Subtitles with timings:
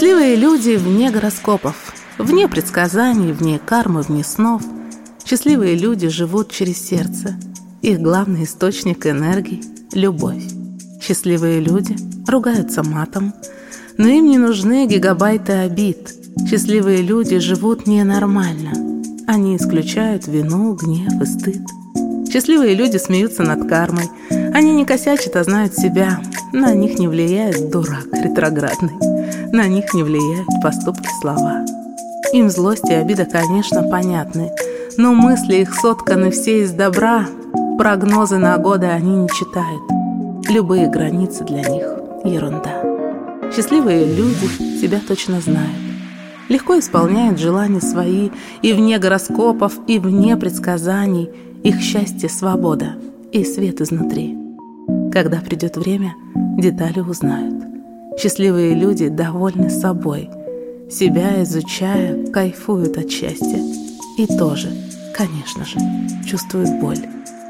[0.00, 4.62] люди вне гороскопов, вне предсказаний, вне кармы, вне снов.
[5.24, 7.36] Счастливые люди живут через сердце.
[7.82, 10.42] Их главный источник энергии– любовь.
[11.02, 11.96] Счастливые люди
[12.26, 13.34] ругаются матом,
[13.98, 16.14] но им не нужны гигабайты обид.
[16.48, 18.72] Счастливые люди живут ненормально.
[19.26, 21.62] Они исключают вину, гнев и стыд.
[22.32, 24.08] Счастливые люди смеются над кармой.
[24.54, 26.20] Они не косячат, а знают себя.
[26.52, 29.19] На них не влияет дурак ретроградный.
[29.52, 31.64] На них не влияют поступки слова.
[32.32, 34.52] Им злость и обида, конечно, понятны.
[34.96, 37.26] Но мысли их сотканы все из добра.
[37.76, 39.82] Прогнозы на годы они не читают.
[40.48, 41.86] Любые границы для них–
[42.24, 42.82] ерунда.
[43.52, 45.76] Счастливые люди себя точно знают.
[46.48, 48.30] Легко исполняют желания свои
[48.62, 51.28] и вне гороскопов, и вне предсказаний–
[51.64, 52.94] их счастье– свобода
[53.32, 54.38] и свет изнутри.
[55.12, 56.14] Когда придет время,
[56.56, 57.79] детали узнают.
[58.20, 60.28] Счастливые люди довольны собой.
[60.90, 63.58] Себя изучая, кайфуют от счастья.
[64.18, 64.68] И тоже,
[65.16, 65.78] конечно же,
[66.26, 66.98] чувствуют боль.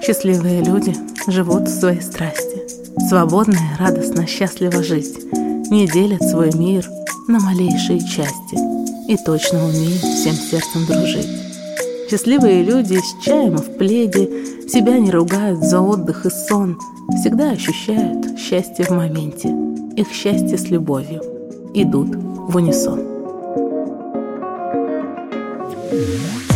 [0.00, 0.94] Счастливые люди
[1.26, 2.62] живут в своей страсти.
[3.08, 5.18] Свободно и радостно, счастливо жить.
[5.32, 6.86] Не делят свой мир
[7.26, 8.56] на малейшие части.
[9.10, 11.26] И точно умеют всем сердцем дружить.
[12.08, 16.78] Счастливые люди с чаем в пледе себя не ругают за отдых и сон,
[17.18, 19.69] всегда ощущают счастье в моменте.
[20.00, 21.20] Их счастье с любовью
[21.74, 23.00] идут в унисон.
[25.92, 26.49] Yeah.